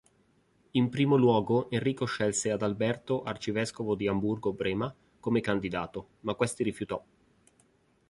[0.71, 7.05] In primo luogo, Enrico scelse Adalberto arcivescovo di Amburgo-Brema come candidato, ma questi rifiutò.